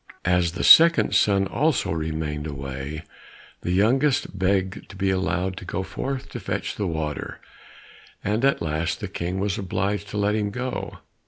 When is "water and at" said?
6.87-8.63